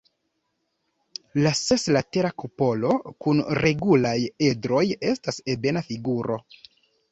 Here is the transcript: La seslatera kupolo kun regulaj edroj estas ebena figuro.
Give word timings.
La 1.47 1.51
seslatera 1.59 2.31
kupolo 2.45 2.95
kun 3.27 3.43
regulaj 3.61 4.17
edroj 4.49 4.83
estas 5.13 5.41
ebena 5.57 5.87
figuro. 5.93 6.43